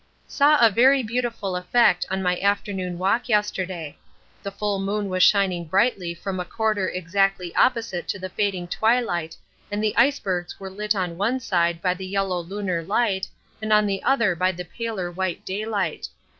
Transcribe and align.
Saw 0.27 0.57
a 0.59 0.71
very 0.71 1.03
beautiful 1.03 1.55
effect 1.55 2.07
on 2.09 2.23
my 2.23 2.39
afternoon 2.39 2.97
walk 2.97 3.29
yesterday: 3.29 3.95
the 4.41 4.49
full 4.49 4.79
moon 4.79 5.09
was 5.09 5.21
shining 5.21 5.63
brightly 5.65 6.15
from 6.15 6.39
a 6.39 6.43
quarter 6.43 6.89
exactly 6.89 7.53
opposite 7.55 8.07
to 8.07 8.17
the 8.17 8.29
fading 8.29 8.67
twilight 8.67 9.37
and 9.69 9.83
the 9.83 9.95
icebergs 9.95 10.59
were 10.59 10.71
lit 10.71 10.95
on 10.95 11.19
one 11.19 11.39
side 11.39 11.83
by 11.83 11.93
the 11.93 12.07
yellow 12.07 12.39
lunar 12.39 12.81
light 12.81 13.27
and 13.61 13.71
on 13.71 13.85
the 13.85 14.01
other 14.01 14.33
by 14.35 14.51
the 14.51 14.65
paler 14.65 15.11
white 15.11 15.45
daylight. 15.45 16.07